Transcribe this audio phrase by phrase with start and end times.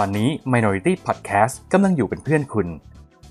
[0.00, 2.68] ตอนนี้ Minority Podcast กำลังอยู่เป็นเพื่อนคุณ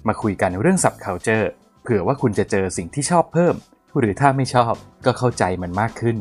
[0.08, 1.46] มาคุยกันเรื่อง Subculture
[1.82, 3.56] เผื่อว่าคุณจะเจอสิ่งที่ชอบเพิ่ม
[3.98, 4.74] หรือถ้าไม่ชอบ
[5.06, 6.18] ก็เข้าใจมันมากขึ้น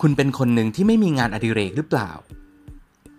[0.00, 2.10] คุณเป็นคนหนึ่งที่ไม่มีงานอดิเรกหรือเปล่า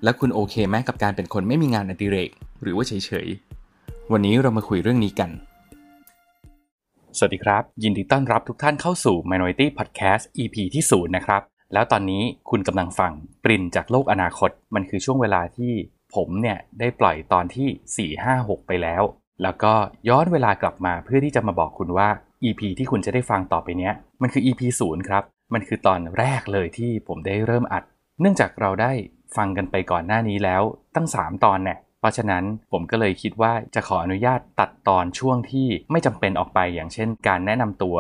[0.04, 2.30] แล้วคุณโอเคไหมกับการเป็นคนไม่มีงานอดิเรก
[2.62, 5.32] หรือว่าเฉยๆ วันนี้เรามาคุยเรื่องนี้กัน
[7.20, 11.42] สวัสดีครับ ยินดีต้อนรับทุกท่านเข้าสู่ Minority Podcast EP ที่0นะครับ
[11.74, 13.12] แล้วตอนนี้คุณกำลังฟัง
[13.44, 15.74] ปรินจากโลกอนาคต มันคือช่วงเวลาที่
[16.16, 19.04] ผมเนี่ยได้ปล่อยตอนที่ 4 5 6 ไปแล้ว
[19.44, 19.74] แล้วก็
[20.10, 22.10] ย้อนเวลากลับมาเพื่อที่จะมาบอกคุณว่า
[22.44, 27.84] EP ที่คุณจะได้ฟังต่อไปเนี้ย มันคือ EP 0ครับ มันคือตอนแรกเลยที่ผมได้เริ่มอัด
[28.22, 28.92] เนื่องจากเราได้
[29.38, 30.62] ฟังกันไปก่อนหน้านี้แล้ว
[30.96, 37.98] ตั้ง 3 ตอนเนี่ย เพราะฉะนั้นผมก็เลยคิดว่าจะขออนุญาตตัดตอนช่วงที่ไม่จำเป็นออกไปอย่างเช่น การแนะนำตัว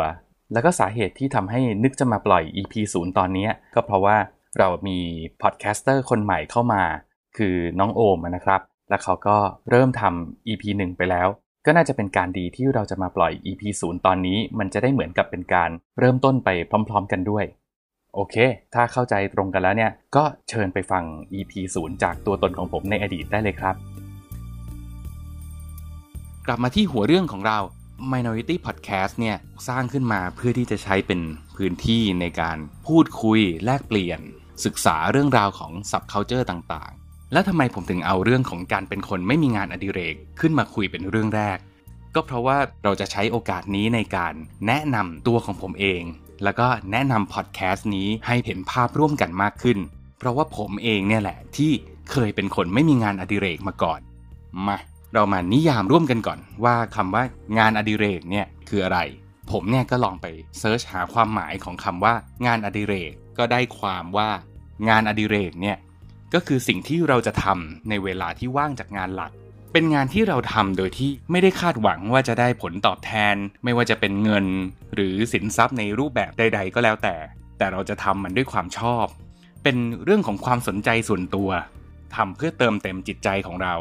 [0.53, 4.17] แล้วก็สาเหตุที่ทำให้นึกจะมาปล่อย EP 0 ตอนนี้ก็เพราะว่า
[4.59, 4.99] เรามี
[5.41, 6.83] podcaster คนใหม่เข้ามา
[7.37, 9.37] คือน้องโอมนะครับ แล้วเขาก็
[9.69, 11.27] เริ่มทำ EP 1 ไปแล้ว
[11.65, 15.69] ก็น่าจะเป็นการดีที่เราจะมาปล่อย EP 0 ตอนนี้ มันจะได้เหมือนกับเป็นการ
[15.99, 16.49] เริ่มต้นไป
[16.89, 17.45] พร้อม ๆ กันด้วย
[18.13, 18.35] โอเค
[18.73, 23.75] ถ้าเข้าใจตรงกันแล้วเนี่ย ก็เชิญไปฟัง EP 0 จากตัวตนของผมในอดีตได้เลยครับ
[26.47, 27.59] กลับมาที่หัวเรื่องของเรา
[28.11, 31.21] Minority Podcast เนี่ย สร้างขึ้นมาเพื่อที่จะใช้เป็น
[31.55, 34.19] พื้นที่ในการพูดคุยแลกเปลี่ยน
[34.65, 41.57] ศึกษาเรื่องราวของ subculture ต่างๆ แล้วทำไมผมถึงเอาเรื่องของการเป็นคนไม่มีงานอดิเรกขึ้นมาคุยเป็นเรื่องแรก
[42.15, 44.33] ก็เพราะว่าเราจะใช้โอกาสนี้ในการ
[44.67, 46.01] แนะนำตัวของผมเอง
[46.43, 49.77] แล้วก็แนะนำพอดแคสต์นี้ให้เห็นภาพร่วมกันมากขึ้น
[50.17, 51.71] เพราะว่าผมเองเนี่ยแหละที่
[52.11, 53.99] เคยเป็นคนไม่มีงานอดิเรกมาก่อน
[54.67, 54.77] มา
[55.13, 57.23] เรามานิยามร่วมกันก่อน ว่าคำว่า
[57.57, 58.99] งานอดิเรกเนี่ยคืออะไร
[59.51, 60.25] ผมเนี่ยก็ลองไป
[60.59, 62.13] เซิร์ชหาความหมายของคำว่า
[62.45, 64.29] งานอดิเรกก็ได้ความว่า
[64.89, 65.77] งานอดิเรกเนี่ย
[66.33, 69.31] ก็คือสิ่งที่เราจะทำในเวลาที่ว่างจากงานหลัก
[69.73, 74.45] เป็นงานที่เราทำโดยที่ไม่ได้คาดหวังว่าจะได้ผลตอบแทน ไม่ว่าจะเป็นเงิน
[74.95, 77.15] หรือสินทรัพย์ในรูปแบบใด ๆ ก็แล้วแต่
[77.57, 79.05] แต่เราจะทำมันด้วยความชอบ
[79.63, 81.49] เป็นเรื่องของความสนใจส่วนตัว
[82.15, 83.75] ทำเพื่อเติมเต็มจิตใจของเรา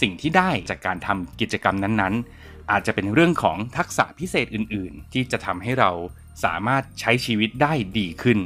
[0.00, 5.90] สิ่งที่ได้จากการทำกิจกรรมนั้นๆ อาจจะเป็นเรื่องของทักษะพิเศษอื่น ๆ ที่จะทำให้เรา
[6.44, 8.38] สามารถใช้ชีวิตได้ดีขึ้น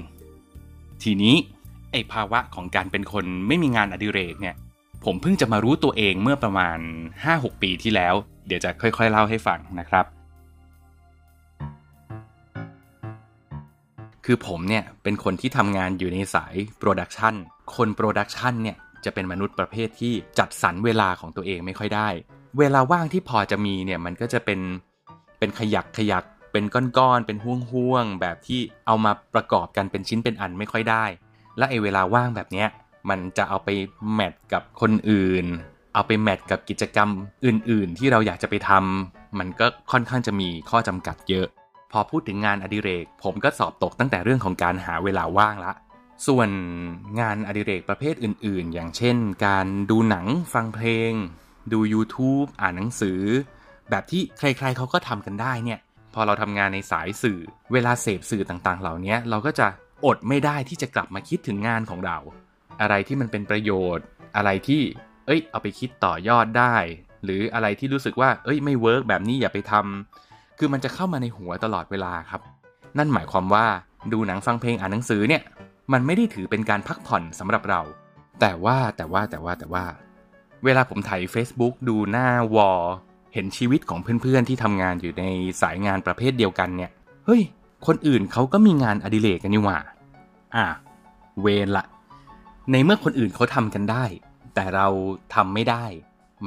[1.03, 1.35] ทีนี้
[1.93, 4.57] ไอ้ภาวะของการเป็นคนไม่มีงานอดิเรกเนี่ย
[5.11, 6.79] ผมเพิ่งจะมารู้ตัวเองเมื่อประมาณ
[7.21, 8.15] 5-6 ปีที่แล้ว
[8.47, 10.05] เดี๋ยวจะค่อยๆเล่าให้ฟังนะครับ
[14.25, 17.35] คือผมเนี่ยเป็นคนที่ทำงานอยู่ในสาย production
[17.77, 22.09] คน production เนี่ยจะเป็นมนุษย์ประเภทที่จัดสรรเวลาของตัวเองไม่ค่อยได้
[22.59, 24.61] เวลาว่างที่พอจะมีเนี่ยมันก็จะเป็น
[25.39, 26.65] เป็นขยักขยักเป็น
[26.99, 31.05] ก้อนๆเป็นห่วงๆแบบที่เอามาประกอบกันเป็นชิ้นเป็นอันไม่ค่อยได้
[31.59, 32.69] และไอเวลาว่างแบบเนี้ย
[33.11, 33.69] มันจะเอาไป
[34.15, 35.47] แมทกับคนอื่น
[35.95, 37.09] เอาไปแมทกับกิจกรรม
[37.47, 41.47] อื่น ๆ ที่เราอยากจะไปทำมันก็ค่อนข้างจะมีข้อจำกัดเยอะ
[41.93, 45.73] พอพูดถึงงานอดิเรก ผมก็สอบตกตั้งแต่เรื่องของการหาเวลาว่างละ
[46.27, 46.51] ส่วน
[47.21, 49.17] งานอดิเรกประเภทอื่น ๆ อย่างเช่น
[49.47, 51.13] การดูหนังฟังเพลง
[51.73, 53.21] ดู YouTube อ่านหนังสือ
[53.91, 55.79] แบบที่ใคร ๆเขาก็ทำกันได้เนี่ย
[56.15, 57.41] พอเราทำงานในสายสื่อ
[57.73, 59.67] เวลาเสพสื่อต่างๆ เหล่านี้เราก็จะ
[60.07, 62.19] อดไม่ได้ที่จะกลับมาคิดถึงงานของเรา
[62.81, 64.05] อะไรที่มันเป็นประโยชน์
[64.37, 64.83] อะไรที่
[65.27, 66.77] เอ้ย เอาไปคิดต่อยอดได้
[67.25, 72.41] หรืออะไรที่รู้สึกว่า เอ้ย ไม่เวิร์กแบบนี้อย่าไปทำคือมันจะเข้ามาในหัวตลอดเวลาครับ
[72.99, 73.67] นั่นหมายความว่า
[74.13, 75.43] ดูหนังฟังเพลงอ่านหนังสือเนี่ย
[75.93, 77.81] มันไม่ได้ถือเป็นการพักผ่อนสำหรับเรา
[78.41, 79.85] แต่ว่าแต่ว่าแต่ว่าแต่ว่า
[80.65, 82.83] เวลาผมถ่าย Facebook ดูหน้าวอล
[83.35, 85.25] เห็นชีวิตของเพื่อนๆที่ทำงานอยู่ใน
[85.63, 86.91] สายงานประเภทเดียวกันเนี่ย
[87.27, 87.43] เฮ้ย
[87.87, 89.79] คนอื่นเขาก็มีงานอดิเรกกันนี่หว่า
[90.57, 90.67] อะ
[91.41, 91.85] เวรละ
[92.73, 94.05] ในเมื่อคนอื่นเขาทำกันได้
[94.55, 94.89] แต่เรา
[95.35, 95.85] ทำไม่ได้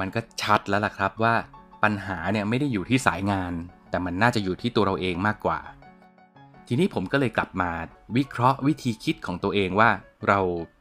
[0.00, 1.34] มันก็ชัดแล้วล่ะครับว่า
[1.82, 3.52] ปัญหาเนี่ยไม่ได้อยู่ที่สายงาน
[3.90, 5.60] แต่มันน่าจะอยู่ที่ตัวเราเองมากกว่า
[6.66, 7.70] ทีนี้ผมก็เลยกลับมา
[8.16, 9.90] วิเคราะห์วิธีคิดของตัวเองว่า
[10.28, 10.38] เรา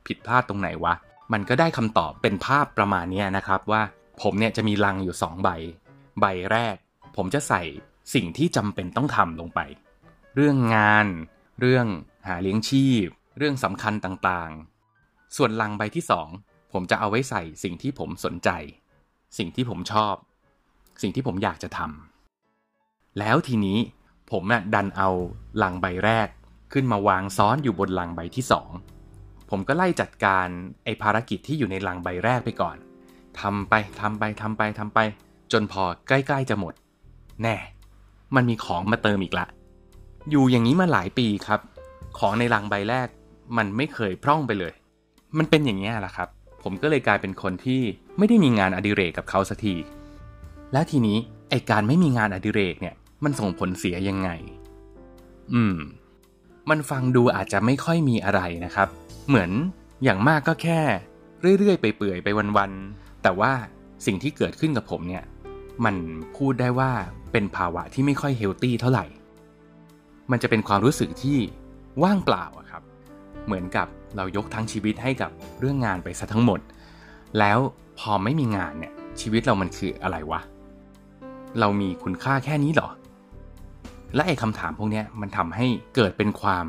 [0.08, 0.94] ผิดพลาดตรงไหนวะ
[1.34, 3.82] มันก็ได้คำตอบเป็นภาพประมาณนี้นะครับว่า
[4.22, 5.50] ผมเนี่ยจะมีลังอยู่ 2 ใบ
[6.20, 6.76] ใบแรก
[7.16, 7.62] ผมจะใส่
[8.14, 9.60] สิ่งที่จำเป็นต้องทำลงไป
[10.36, 11.08] เรื่องงาน
[11.60, 11.86] เรื่อง
[12.28, 13.08] หาเลี้ยงชีพ
[13.38, 14.69] เรื่องสำคัญต่างๆ
[15.36, 16.04] ส่วนลังใบที่
[16.38, 18.50] 2 ผมจะเอาไว้ใส่สิ่งที่ผมสนใจ
[19.38, 20.16] สิ่งที่ผมชอบ
[21.02, 23.78] สิ่งที่ผมอยากจะทำแล้วทีนี้
[24.32, 25.10] ผมน่ะดันเอา
[25.64, 26.28] ลังใบแรก
[26.74, 28.46] ขึ้นมาวางซ้อนอยู่บนลังใบที่
[28.96, 30.48] 2 ผมก็ไล่จัดการ
[30.84, 32.78] ไอภารกิจที่อยู่ในลังใบแรกไปก่อน
[33.40, 35.00] ทำไปทำไปทำไปทำไป
[35.52, 36.74] จนพอใกล้ๆจะหมด
[37.44, 37.58] แน่
[38.36, 39.48] มันมีของมาเติมอีกละ
[40.30, 41.62] อยู่อย่างนี้มาหลายปีครับ
[42.20, 43.08] ของในลังใบแรก
[43.58, 44.74] มันไม่เคยพร่องไปเลย
[45.38, 46.30] มันเป็นอย่างนี้แหละครับ
[46.64, 47.82] ผมก็เลยกลายเป็นคนที่
[48.18, 49.76] ไม่ได้มีงานอดิเรกกับเขาสักที
[50.74, 51.18] แล้วทีนี้
[51.50, 54.30] ไอการไม่มีงานอดิเรกเนี่ย มันส่งผลเสียยังไง
[55.54, 55.78] อืม
[56.70, 58.88] มันฟังดูอาจจะไม่ค่อยมีอะไรนะครับ
[59.28, 59.50] เหมือน
[60.04, 60.82] อย่างมากก็แค่
[61.60, 62.28] เรื่อยๆไปเปื่อยไป
[62.58, 63.52] วันๆ แต่ว่า
[64.06, 65.24] สิ่งที่เกิดขึ้นกับผมเนี่ย
[65.86, 65.96] มัน
[66.38, 66.92] พูดได้ว่า
[67.32, 69.06] เป็นภาวะที่ไม่ค่อยเฮลตี้เท่าไหร่
[70.32, 71.38] มันจะเป็นความรู้สึกที่
[72.04, 72.84] ว่างเปล่าครับ
[73.50, 73.88] เหมือนกับ
[74.18, 76.60] เรายกทั้งชีวิตให้กับเรื่องงานไปซะทั้งหมด
[77.40, 77.60] แล้ว
[78.00, 80.42] พอไม่มีงานเนี่ยชีวิตเรามันคืออะไรวะ
[81.60, 82.90] เรามีคุณค่าแค่นี้เหรอ
[84.16, 85.66] และไอ้คำถามพวกนี้มันทำให้
[85.96, 86.66] เกิดเป็นความ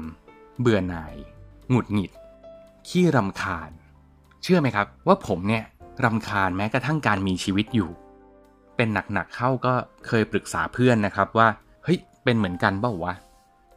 [0.60, 1.14] เบื่อหน่าย
[1.70, 2.10] หงุดหงิด
[2.88, 3.70] ขี้รำคาญ
[4.42, 5.64] เชื่อไหมครับ ว่าผมเนี่ย
[6.04, 7.90] รำคาญแม้กระทั่งการมีชีวิตอยู่
[8.76, 9.74] เป็นหนักๆเข้าก็
[10.06, 11.48] เคยปรึกษาเพื่อนนะครับว่า
[11.84, 13.14] เฮ้ย เป็นเหมือนกันเปล่าวะ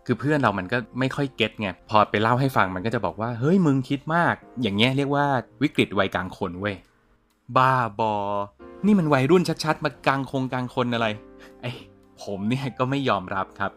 [0.06, 5.26] คือเพื่อนเรามันก็ไม่ค่อยเก็ตไงพอไปเล่าให้ฟังมันก็จะบอกว่าเฮ้ยมึงคิดมาก อย่างเงี้ยเรียกว่า
[5.62, 6.76] วิกฤตวัยกลางคนเว้ย
[7.58, 8.14] บ้าบอ
[8.86, 11.08] นี่มันวัยรุ่นชัดๆ มากลางคงกลางคนอะไร
[11.62, 11.72] ไอ้
[12.22, 13.72] ผมเนี่ยก็ไม่ยอมรับครับ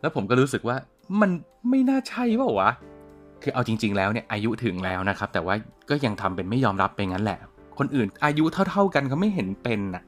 [0.00, 0.76] แล้วผมก็รู้สึกว่า
[1.20, 1.30] มัน
[1.68, 2.70] ไม่น่าใช่เปล่าวะ
[3.42, 5.54] คือเอาจริง ๆ แล้วเนี่ยอายุถึงแล้วนะครับ แต่ว่า
[5.90, 7.38] ก็ยังทำเป็นไม่ยอมรับไปงั้นแหละ
[7.78, 10.02] คนอื่นอายุเท่า ๆกันเขาไม่เห็นเป็นอะ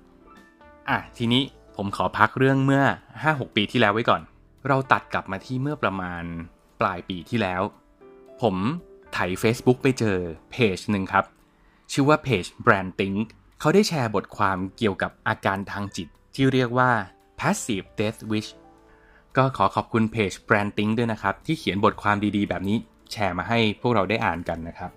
[0.89, 1.43] อะทีนี้
[1.77, 2.83] ผมขอพักเรื่องเมื่อ
[3.21, 4.21] 5-6 ปีที่แล้วไว้ก่อน
[4.69, 6.25] เราตัดกลับมาที่เมื่อประมาณ
[6.81, 7.63] ปลายปีที่แล้ว
[8.43, 8.57] ผม
[9.13, 10.19] ไถ Facebook ไปเจอ
[10.51, 11.25] เพจหนึ่งครับ
[11.93, 13.19] ชื่อว่าเพจ Brand Think
[13.61, 16.91] เขาได้แชร์บทความเกี่ยวกับอาการทางจิตที่เรียกว่า
[17.41, 18.51] passive death wish
[19.37, 22.77] ก็ขอขอบคุณเพจ Brand Think ด้วยนะครับ ที่เขียนบทความดีๆ แบบนี้
[23.13, 24.91] แชร์มาให้พวกเราได้อ่านกันนะครับ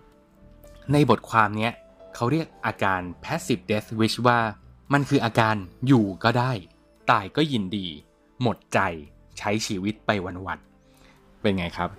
[0.91, 1.69] ในบทความนี้
[2.15, 4.39] เขาเรียกอาการ passive death wish ว่า
[4.94, 5.56] มันคืออาการ
[5.88, 6.51] อยู่ก็ได้
[7.12, 7.88] ตายก็ยินดี
[8.41, 8.79] หมดใจ
[9.39, 11.89] ใช้ชีวิตไปวันๆเป็นไงครับ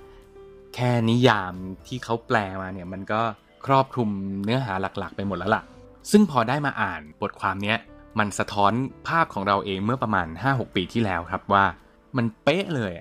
[0.74, 1.52] แค่นิยาม
[1.86, 3.20] ที่เขาแปลมาเนี่ยมันก็
[3.66, 4.10] ครอบคลุม
[4.44, 5.62] เนื้อหาหลักๆ ไปหมดแล้วล่ะ
[6.10, 7.74] ซึ่งพอได้มาอ่านบทความนี้
[8.18, 8.72] มันสะท้อน
[9.08, 11.64] ภาพของเราเองเมื่อประมาณ 5-6 ปีที่แล้วครับว่า
[12.16, 12.92] มันเป๊ะเลย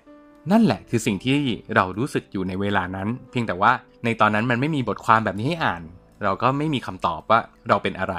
[0.51, 1.37] นั่นแหละคือสิ่งที่
[1.75, 3.71] เรารู้สึกอยู่ในเวลานั้น เพียงแต่ว่า
[4.05, 5.81] ในตอนนั้นมันไม่มีบทความแบบนี้ให้อ่าน
[6.23, 7.39] เราก็ไม่มีคำตอบว่า
[7.69, 8.15] เราเป็นอะไร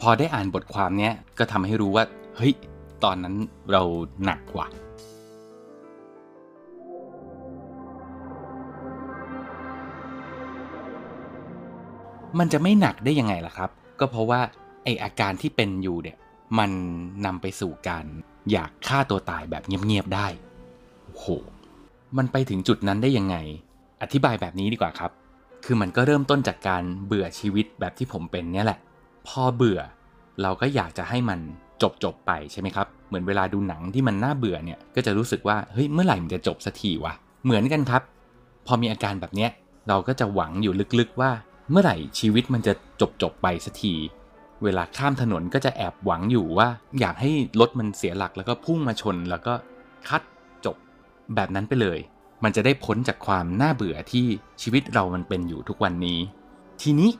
[0.00, 2.04] พอได้อ่านบทความนี้ก็ทำให้รู้ว่า
[2.36, 2.54] เฮ้ย
[3.04, 3.34] ตอนนั้น
[3.72, 3.82] เรา
[4.24, 4.66] หนักกว่า
[12.38, 13.70] มันจะไม่หนักได้ยังไงล่ะครับ
[14.00, 14.40] ก็เพราะว่า
[14.84, 16.16] ไออาการที่เป็นอยู่เนี่ย
[16.58, 16.70] มัน
[17.26, 18.04] นำไปสู่การ
[18.50, 20.26] อยากฆ่าตัวตายแบบเงียบๆได้
[21.04, 21.26] โอ้โห
[22.16, 23.36] มันไปถึงจุดนั้นได้ยังไง
[24.02, 25.10] อธิบายแบบนี้ดีกว่าครับ
[25.64, 28.78] คือมันก็เริ่มต้นจากการเบื่อชีวิตแบบที่ผมเป็นเนี่ยแหละ
[29.28, 29.80] พอเบื่อ
[30.42, 31.40] เราก็อยากจะให้มัน
[31.82, 37.14] จบจบไปใช่ไหมครับ เหมือนเวลาดูหนังที่มันน่าเบื่อเนี่ย ก็จะรู้สึกว่า เฮ้ย เมื่อไหร่มันจะจบสักทีวะ
[37.44, 38.02] เหมือนกันครับ
[38.66, 39.50] พอมีอาการแบบเนี้ย
[39.88, 41.30] เราก็จะหวังอยู่ลึกๆว่า
[41.70, 43.94] เมื่อไหร่ชีวิตมันจะจบจบไปสักที
[44.62, 46.68] เวลาข้ามถนนก็จะแอบหวังอยู่ว่า
[47.00, 47.30] อยากให้
[47.60, 49.54] รถมันเสียหลักแล้วก็พุ่งมาชนแล้วก็
[50.08, 50.22] คัด
[50.64, 50.76] จบ
[51.34, 51.98] แบบนั้นไปเลย
[52.44, 54.26] มันจะได้พ้นจากความน่าเบื่อที่
[54.62, 56.18] ชีวิตเรามันเป็นอยู่ทุกวันนี้
[56.82, 57.10] ทีนี้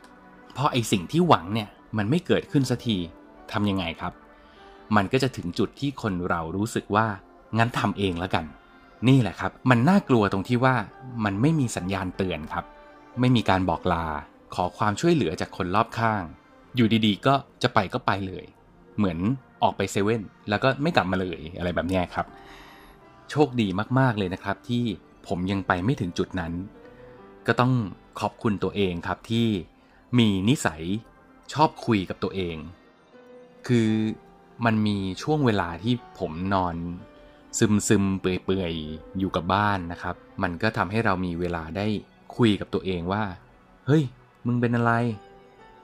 [0.57, 2.97] พอไอสิ่งที่หวังเนี่ยมันไม่เกิดขึ้นสักที
[3.51, 4.13] ทำยังไงครับ
[4.95, 7.07] มันก็จะถึงจุดที่คนเรารู้สึกว่า
[7.57, 8.45] งั้นทำเองแล้วกัน
[9.07, 10.75] นี่แหละครับ มันน่ากลัวตรงที่ว่า
[11.25, 12.65] มันไม่มีสัญญาณเตือนครับ
[13.19, 14.05] ไม่มีการบอกลา
[14.55, 16.23] ขอความช่วยเหลือจากคนรอบข้าง
[16.75, 17.33] อยู่ดีๆ ก็
[17.63, 18.45] จะไปก็ไปเลย
[18.97, 19.17] เหมือน
[19.63, 22.25] ออกไปเซเว่นแล้วก็ไม่กลับมาเลยอะไรแบบนี้ครับ
[23.31, 23.67] โชคดี
[23.99, 24.83] มากๆเลยนะครับ ที่
[25.27, 26.53] ผมยังไปไม่ถึงจุดนั้น
[27.47, 27.73] ก็ต้อง
[28.19, 29.47] ขอบคุณตัวเองครับที่
[30.17, 30.83] มีนิสัย
[31.53, 32.57] ชอบคุยกับตัวเอง
[33.67, 33.89] คือ
[34.65, 36.75] มันมีช่วงเวลาที่ผมนอน
[37.59, 41.87] ซึมซึมเปื่อยๆอยู่กับบ้านนะครับ มันก็ทำให้เรามีเวลาได้
[42.37, 43.23] คุยกับตัวเองว่า
[43.87, 44.03] เฮ้ย
[44.47, 44.91] มึงเป็นอะไร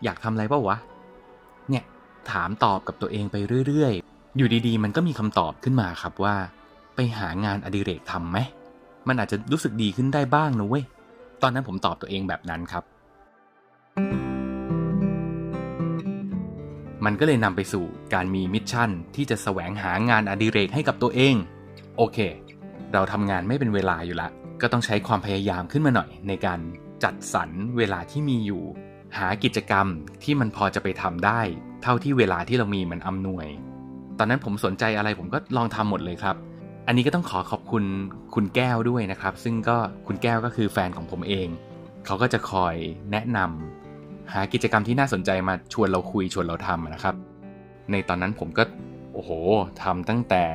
[0.04, 0.78] อยากทำอะไรเปล่าวะ
[1.70, 1.84] เนี่ย
[2.32, 3.36] ถามตอบกับตัวเองไป
[3.68, 6.36] เรื่อยๆ อยู่ดีๆ มันก็มีคำตอบขึ้นมาครับว่า
[6.96, 8.38] ไปหางานอดิเรกทำไหม
[9.08, 10.84] มันอาจจะรู้สึกดีขึ้นได้บ้างนะเว้ย
[11.42, 12.84] ตอนนั้นผมตอบตัวเองแบบนั้นครับ
[17.06, 21.36] มันก็เลยนำไปสู่การมีมิชชั่นที่จะแสวงหางานอดิเรกให้กับตัวเอง
[21.98, 22.18] โอเค
[22.94, 24.30] เราทำงานไม่เป็นเวลาอยู่ละ
[24.62, 26.60] ก็ต้องใช้ความพยายามขึ้นมาหน่อยในการ
[27.03, 28.63] จัดสรรเวลาที่มีอยู่
[29.18, 29.88] หากิจกรรม
[30.24, 31.41] ที่มันพอจะไปทำได้
[31.84, 33.48] เท่าที่เวลาที่เรามีมันอำนวย
[34.18, 36.36] ตอนนั้นผมสนใจอะไรผมก็ลองทำหมดเลยครับ
[36.88, 37.84] อันนี้ก็ต้องขอขอบคุณ
[38.36, 39.77] คุณแก้วด้วยนะครับ ซึ่งก็
[40.08, 41.48] คุณแก้วก็คือแฟนของผมเอง
[42.06, 42.75] เขาก็จะคอย
[43.12, 47.15] แนะนำหากิจกรรมที่น่าสนใจมาชวนเราคุยชวนเราทำนะครับ
[47.91, 48.63] ในตอนนั้นผมก็
[49.13, 49.32] โอ้โห
[49.84, 50.46] ทำตั้งแต่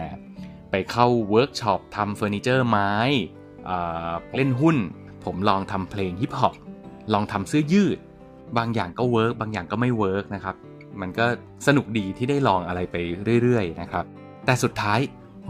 [0.70, 2.92] ไปเข้าเวิร์กช็อปทำเฟอร์นิเจอร์ไม้
[4.36, 4.76] เล่นหุ้น
[5.24, 6.54] ผมลองทำเพลงฮิปฮอป
[7.12, 7.98] ลองทำเสื้อยืด
[8.58, 10.56] บางอย่างก็ work บางอย่างก็ไม่ work นะครับ
[11.00, 11.26] มันก็
[11.66, 12.96] สนุกดีที่ได้ลองอะไรไป
[13.42, 14.04] เรื่อยๆนะครับ
[14.46, 15.00] แต่สุดท้าย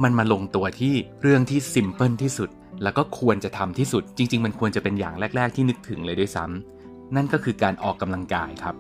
[0.03, 2.51] มันมาลงตัวที่เรื่องที่ simple ที่สุด
[2.83, 8.75] แล้วก็ควรจะทำที่สุด จริง ๆ มันควรจะเป็นอย่างแรก ๆ ที่นึกถึงเลยด้วยซ้ำนั่นก็คือการออกกำลังกายครับ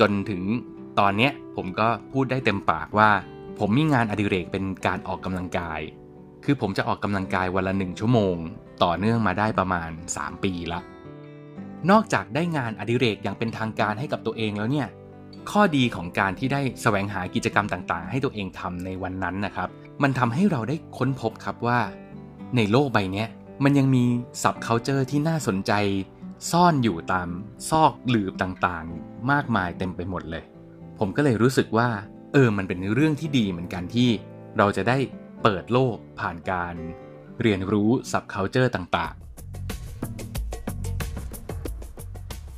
[0.00, 0.42] จนถึง
[0.98, 3.10] ตอนนี้ผมก็พูดได้เต็มปากว่า
[3.58, 5.80] ผมมีงานอดิเรกเป็นการออกกำลังกาย
[6.44, 8.36] คือผมจะออกกำลังกายวันละหนึ่งชั่วโมง
[8.84, 10.80] ต่อเนื่องมาได้ประมาณ 3 ปีละ
[11.90, 14.88] นอกจากได้งานอดิเรกอย่างเป็นทางการให้กับตัวเองแล้วเนี่ย
[15.50, 19.68] ข้อดีของการที่ได้แสวงหากิจกรรมต่างๆ ให้ตัวเองทำในวันนั้นนะครับ
[20.02, 21.80] มันทำให้เราได้ค้นพบครับว่า
[22.56, 23.24] ในโลกใบนี้
[23.64, 24.04] มันยังมี
[24.42, 25.72] สับเคาเจอร์ที่น่าสนใจ
[26.50, 27.28] ซ่อนอยู่ตาม
[27.70, 30.44] ซอกหลืบต่างๆ มากมายเต็มไปหมดเลย
[30.98, 31.88] ผมก็เลยรู้สึกว่า
[32.32, 34.08] เออมันเป็นเรื่องที่ดีเหมือนกันที่
[34.58, 34.96] เราจะได้
[35.42, 36.74] เปิดโลกผ่านการ
[37.40, 39.20] เรียนรู้สับเคาเจอร์ต่างๆ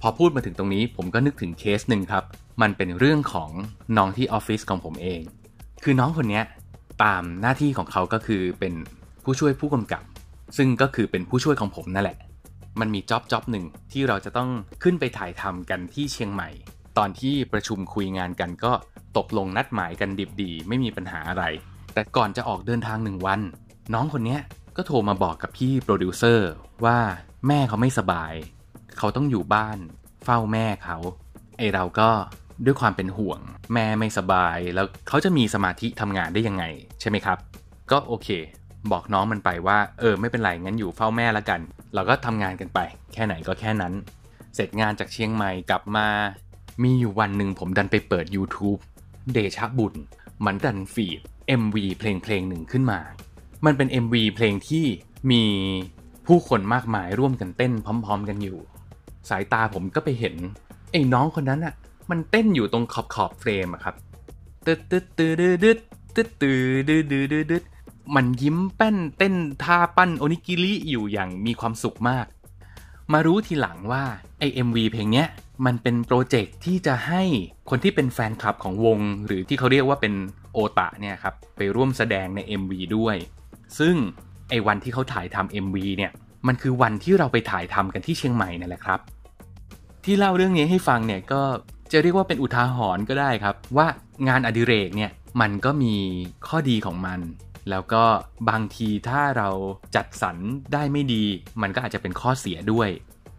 [0.01, 2.25] พอพูดมาถึงตรงนี้ผมก็นึกถึงเคสหนึ่งครับ
[2.63, 3.51] มันเป็นเรื่องของ
[3.97, 5.21] น้องที่ออฟฟิศของผมเอง
[5.83, 6.43] คือน้องคนนี้
[7.05, 8.75] ตามหน้าที่ของเขาก็คือเป็น
[9.25, 10.03] ผู้ช่วยผู้กำกับ
[10.57, 12.19] ซึ่งก็คือเป็นผู้ช่วยของผมนั่นแหละ
[12.81, 14.51] มันมี job job หนึ่งที่เราจะต้อง
[14.83, 16.49] ขึ้นไปถ่ายทำกันที่เชียงใหม่
[16.99, 18.73] ตอนที่ประชุมคุยงานกันก็
[19.17, 21.45] ตกลงนัดหมายกันดิบดี ไม่มีปัญหาอะไร
[21.95, 23.41] แต่ก่อนจะออกเดินทางหนึ่งวัน
[23.95, 24.39] น้องคนนี้
[24.77, 26.51] ก็โทรมาบอกกับพี่โปรดิวเซอร์
[26.85, 26.99] ว่า
[27.49, 28.33] แม่เขาไม่สบาย
[28.99, 29.79] เขาต้องอยู่บ้าน
[30.25, 30.97] เฝ้าแม่เขา
[31.59, 32.11] ไอ้เราก็
[32.65, 33.41] ด้วยความเป็นห่วง
[33.75, 36.65] แม่ไม่สบาย แล้วเขาจะมีสมาธิทำงานได้ยังไง
[37.01, 37.39] ใช่ไหมครับ
[37.91, 38.29] ก็โอเค
[38.93, 41.61] บอกน้องมันไปว่า เออไม่เป็นไรงั้นอยู่เฝ้าแม่ละกัน
[41.95, 42.79] เราก็ทำงานกันไป
[43.13, 43.93] แค่ไหนก็แค่นั้น
[44.55, 46.07] เสร็จงานจากเชียงใหม่กลับมา
[46.83, 48.81] มีอยู่วันหนึ่งผมดันไปเปิด YouTube
[49.33, 49.95] เดชะบุญ
[50.45, 51.21] มันดันฟีด
[51.61, 53.01] MV เพลงเพลงหนึ่งขึ้นมา
[53.65, 54.85] มันเป็น MV เพลงที่
[55.31, 55.43] มี
[56.27, 58.59] ผู้คนมากมายร่วมกันเต้นพร้อม ๆ กันอยู่
[59.31, 60.35] สายตาผมก็ไปเห็น
[60.93, 61.75] ไอ้น้องคนนั้นอะ
[62.11, 63.95] มันเต้นอยู่ตรงขอบขอบเฟรมอะครับ
[64.67, 65.79] ตึ๊ดตึ๊ดตึ๊ดตึ๊ด
[66.15, 67.65] ตึ๊ดตึ๊ดตึ๊ดตึ๊ดตึ๊ดตึ๊ด
[68.15, 72.27] มันยิ้มแป้นเต้นท่าปั้นโอนิกิริอยู่อย่างมีความสุขมาก
[73.13, 74.05] มารู้ทีหลังว่า
[74.39, 75.29] ไอเอ็มวีเพลงเนี้ย
[75.67, 77.23] มันเป็นโปรเจกต์ที่จะให้
[77.71, 80.15] คนที่เป็นแฟนคลับของวง หรือที่เขาเรียกว่าเป็น
[80.53, 83.17] โอตะเนี่ยครับไปร่วมแสดงใน MV ด้วย
[83.79, 83.95] ซึ่ง
[84.51, 86.13] ไอวันที่เขาถ่ายทำ MV เนี่ย
[86.47, 89.01] มันคือวันที่เราไปถ่ายทำกันที่เชียงใหม่นั่นแหละครับ
[90.05, 91.43] ที่เล่าเรื่องนี้ให้ฟังเนี่ยก็
[91.93, 93.87] จะเรียกว่าเป็นอุทาหรณ์ก็ได้ครับ ว่า
[94.29, 95.95] งานอดิเรกเนี่ยมันก็มี
[96.47, 97.21] ข้อดีของมัน
[97.71, 98.05] แล้วก็
[98.51, 99.49] บางทีถ้าเรา
[99.97, 100.37] จัดสรร
[100.73, 101.25] ได้ไม่ดี
[101.63, 102.89] มันก็อาจจะเป็นข้อเสียด้วย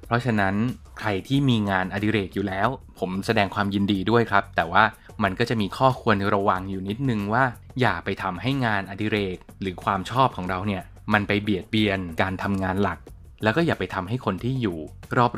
[0.06, 0.56] เพราะฉะนั้น
[1.00, 2.68] ใครที่มีงานอดิเรกอยู่แล้ว
[3.00, 4.84] ผมแสดงความยินดีด้วยครับ แต่ว่า
[5.24, 7.44] มันก็จะมีข้อควรระวังอยู่นิดนึงว่า
[7.82, 13.00] อย่าไปทำให้งานอดิเรก หรือความชอบของเราเนี่ย มันไปเบียดเบียนการทำงานหลัก
[13.44, 14.78] แล้วก็อย่าไปทำให้คนที่อยู่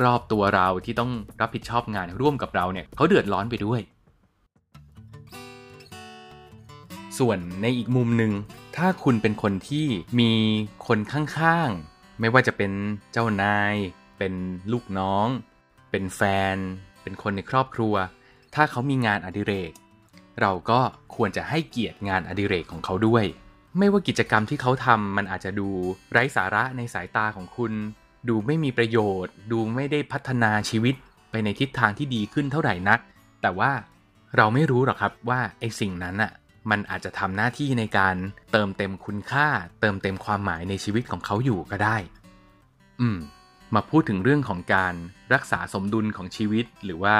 [0.04, 3.80] รอบๆตัวเราที่ต้องรับผิดชอบงานร่วมกับเราเนี่ยเขาเดือดร้อนไปด้วย
[7.18, 8.32] ส่วนในอีกมุมหนึ่ง
[8.78, 9.86] ถ้าคุณเป็นคนที่
[10.20, 10.32] มี
[10.86, 12.72] คนข้างๆ ไม่ว่าจะเป็น
[13.12, 13.74] เจ้านาย
[14.18, 14.34] เป็น
[14.72, 15.28] ลูกน้อง
[15.90, 16.20] เป็นแฟ
[16.54, 16.56] น
[17.02, 17.94] เป็นคนในครอบครัว
[18.54, 19.72] ถ้าเขามีงานอดิเรก
[20.40, 20.80] เราก็
[21.16, 23.24] ควรจะให้เกียรติงานอดิเรกของเขาด้วย
[23.78, 25.68] ไม่ว่ากิจกรรมที่เขาทำมันอาจจะดู
[26.12, 27.72] ไร้สาระในสายตาของคุณ
[28.28, 30.94] ดูไม่มีประโยชน์ ดูไม่ได้พัฒนาชีวิต
[31.30, 33.00] ไปในทิศทางที่ดีขึ้นเท่าไหร่นัก
[33.42, 33.70] แต่ว่า
[34.36, 36.32] เราไม่รู้หรอกครับว่าไอ้สิ่งนั้นอะ
[36.70, 38.16] มันอาจจะทำหน้าที่ในการ
[38.52, 39.48] เติมเต็มคุณค่า
[39.80, 41.96] เติมเต็มความหมายในชีวิตของเขาอยู่ก็ได้
[43.00, 43.18] อืม
[43.74, 44.94] มาพูดถึงเรื่องของการ
[45.34, 47.16] รักษาสมดุลของชีวิต หรือว่า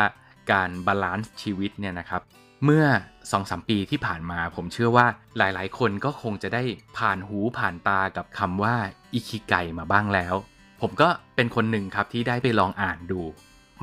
[0.52, 2.22] การ balance ชีวิตเนี่ยนะครับ
[2.64, 5.06] เมื่อ2อสปีที่ผ่านมาผมเชื่อว่า
[5.38, 6.62] หลายๆ คนก็คงจะได้
[6.98, 8.76] ผ่านหูผ่านตากับคำว่า
[9.14, 10.34] อิคิไกมาบ้างแล้ว
[10.80, 13.20] ผมก็เป็นคนหนึ่งครับที่ได้ไปลองอ่านดู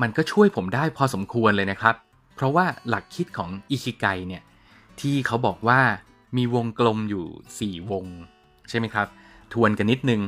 [0.02, 1.94] มันก็ช่วยผมได้พอสมควรเลยนะครับ
[2.34, 4.42] เพราะว่าหลักคิดของอิคิไกเนี่ย
[5.02, 5.80] ที่เขาบอกว่า
[6.36, 8.06] มีวงกลมอยู่ 4 วง
[8.68, 9.08] ใช่ไหมครับ
[9.52, 10.20] ทวนกันนิดนึง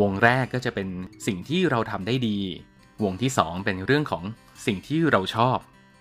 [0.00, 0.88] วงแรกก็จะเป็น
[1.26, 2.38] สิ่งที่เราทำได้ดี
[3.04, 4.24] วงที่ 2 เป็นเรื่องของ
[4.66, 5.58] สิ่งที่เราชอบ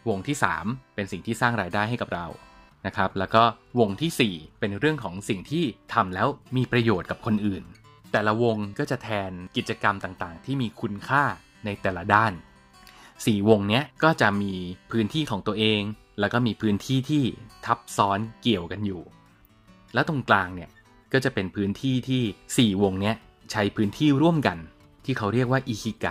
[0.09, 2.27] วงที่ 3 เป็นสิ่งที่สร้างรายได้ให้กับเรา
[2.86, 3.43] นะครับแล้วก็
[3.79, 7.63] วงที่ 4 เป็นเรื่องของสิ่งที่ทำแล้วมีประโยชน์กับคนอื่น
[8.12, 11.24] แต่ละวงก็จะแทนกิจกรรมต่างๆ ที่มีคุณค่า
[11.65, 12.33] ในแต่ละด้าน
[12.91, 14.53] 4 วงนี้ก็จะมี
[14.91, 15.81] พื้นที่ของตัวเอง
[16.19, 17.24] แล้วก็มีพื้นที่ที่
[17.65, 19.01] ทับซ้อนเกี่ยวกันอยู่
[19.93, 20.69] แล้วตรงกลางเนี่ย
[21.13, 23.15] ก็จะเป็นพื้นที่ที่ 4 วงเนี้ย
[23.51, 24.57] ใช้พื้นที่ร่วมกัน
[25.05, 26.07] ที่เขาเรียกว่าอิคิไก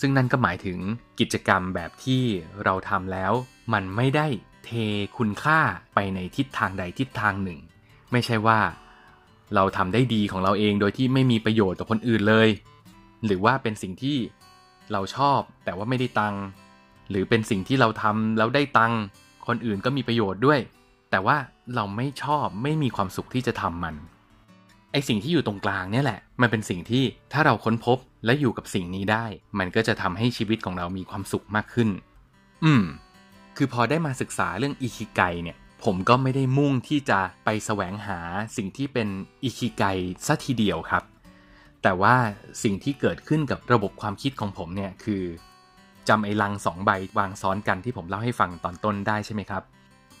[0.00, 0.78] ซึ่งนั่นก็หมายถึง
[1.20, 2.22] กิจกรรมแบบที่
[2.64, 3.32] เราทำแล้ว
[3.72, 4.26] มันไม่ได้
[4.64, 4.70] เท
[5.18, 5.60] คุณค่า
[5.94, 7.58] ไปในทิศทางใดทิศทางหนึ่ง
[8.12, 8.60] ไม่ใช่ว่า
[9.54, 12.48] เราทำได้ดีของเราเองโดยที่ไม่มีประโยชน์ต่อคนอื่นเลย
[13.24, 14.18] หรือว่าเป็นสิ่งที่
[14.92, 16.34] เราชอบแต่ว่าไม่ได้ตัง
[17.10, 18.92] หรือเป็นสิ่งที่เราทำแล้วได้ตัง
[19.50, 20.60] คนอื่นก็มีประโยชน์ด้วย
[21.10, 21.36] แต่ว่า
[21.74, 23.94] เราไม่ชอบไม่มีความสุขที่จะทำมัน
[24.92, 29.24] ไอสิ่งที่อยู่ตรงกลางเนี่ยแหละ มันเป็นสิ่งที่ถ้าเราค้นพบและอยู่กับสิ่งนี้ได้
[29.58, 31.88] มันก็จะทำให้ชีวิตของเรามีความสุขมากขึ้น
[32.64, 32.84] อืม
[33.56, 38.18] คือพอได้มาศึกษาเรื่องอิคิไกเนี่ย ผมก็ไม่ได้มุ่งที่จะไปแสวงหา
[38.56, 39.08] สิ่งที่เป็น
[39.42, 39.84] อิคิไก
[40.26, 41.02] ซะทีเดียวครับ
[41.82, 42.14] แต่ว่า
[42.62, 45.22] สิ่งที่เกิดขึ้นกับระบบความคิดของผมเนี่ยคือ
[46.08, 49.62] จำไอ้ลังสองใบวางซ้อนกันที่ผมเล่าให้ฟังตอนต้นได้ใช่ไหมครับ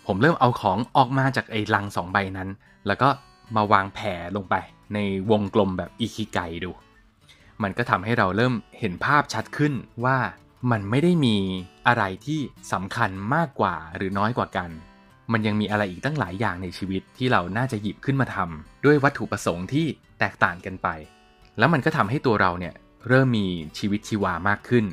[0.06, 2.48] ผมเริ่มเอาของออกมาจากไอ้ลังสองใบนั้น
[2.86, 3.08] แล้วก็
[3.56, 4.54] มาวางแผ่ลงไป
[4.94, 4.98] ใน
[5.30, 6.70] วงกลมแบบอิคิไกดู
[7.62, 9.72] มันก็ทำให้เราเริ่มเห็นภาพชัดขึ้น
[10.04, 10.18] ว่า
[10.70, 11.36] มันไม่ได้มี
[11.86, 12.40] อะไรที่
[12.72, 14.70] สำคัญมากกว่าหรือน้อยกว่ากัน
[15.32, 19.86] มันยังมีอะไรอีกตั้งหลายอย่างในชีวิตที่เราน่าจะหยิบขึ้นมาทำด้วยวัตถุประสงค์ที่
[20.18, 20.88] แตกต่างกันไป
[21.58, 22.74] แล้วมันก็ทำให้ตัวเราเนี่ย
[23.08, 23.46] เริ่มมี
[23.78, 24.84] ชีวิตชีวามากขึ้น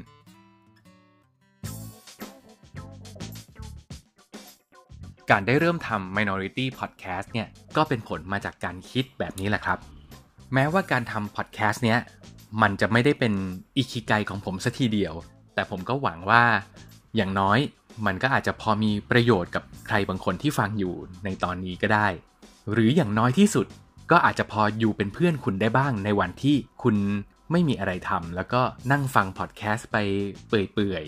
[5.32, 9.78] การได้เริ่มทำ Minority Podcast เนี่ยก็เป็นผลมาจากการคิดแบบนี้แหละครับ
[10.54, 12.00] แม้ว่าการทำ podcast เนี้ย
[12.62, 13.34] มันจะไม่ได้เป็น
[13.78, 15.14] อิคิไกของผมสัทีเดียว
[15.54, 16.44] แต่ผมก็หวังว่า
[17.16, 17.60] อย่างน้อย
[18.06, 22.08] มันก็อาจจะพอมีประโยชน์กับใครบางคนที่ฟังอยู่ในตอนนี้ก็ได้
[22.72, 23.66] หรืออย่างน้อยที่สุด
[24.12, 26.96] ก็อาจจะพออยู่เป็นเพื่อนคุณได้บ้างในวันที่คุณ
[27.52, 29.98] ไม่มีอะไรทำแล้วก็นั่งฟังพอดแคสต์ไป
[30.48, 31.06] เปื่อย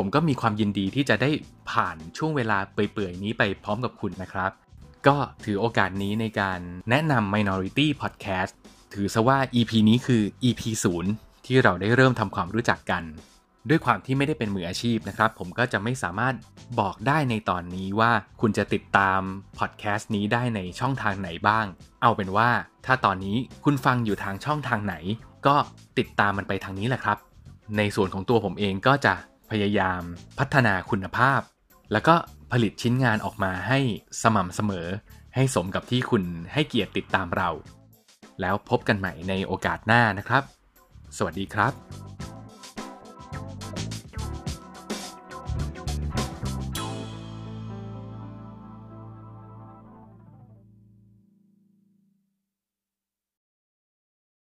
[0.00, 1.30] ผมก็มีความยินดีที่จะได้
[1.70, 4.50] ผ่านช่วงเวลาเปื่อยๆนี้ไปพร้อมกับคุณนะครับ
[5.06, 8.52] ก็ถือโอกาสนี้ในการแนะนำ Minority Podcast
[8.94, 10.62] ถือซะว่า EP นี้คือ EP
[11.04, 13.02] 0ที่เราได้เริ่มทำความรู้จักกัน
[13.68, 16.34] ด้วยความที่ไม่ได้เป็นมืออาชีพนะครับ ผมก็จะไม่สามารถ
[16.80, 19.20] บอกได้ในตอนนี้ว่าคุณจะติดตาม
[19.58, 21.66] พอดแคสต์นี้ได้ในช่องทางไหนบ้าง
[22.02, 22.50] เอาเป็นว่า
[22.86, 24.94] ถ้าตอนนี้คุณฟังอยู่ทางช่องทางไหน
[25.46, 25.56] ก็
[25.98, 27.18] ติดตามมันไปทางนี้แหละครับ
[27.76, 29.14] ในส่วนของตัวผมเองก็จะ
[29.50, 30.02] พยายาม
[30.38, 31.40] พัฒนาคุณภาพ
[31.92, 32.14] แล้วก็
[32.52, 33.80] ผลิตชิ้นงานออกมาให้
[34.22, 34.88] สม่ำเสมอ
[35.34, 37.50] ให้สมกับที่คุณให้เกียรติติดตามเรา
[38.40, 40.42] แล้วพบกันใหม่ในโอกาสหน้านะครับ
[41.16, 42.17] สวัสดีครับ